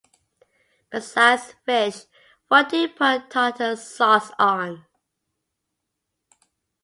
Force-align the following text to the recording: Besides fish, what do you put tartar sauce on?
Besides 0.89 1.53
fish, 1.63 2.05
what 2.47 2.69
do 2.69 2.77
you 2.77 2.89
put 2.89 3.29
tartar 3.29 3.75
sauce 3.75 4.31
on? 4.39 4.83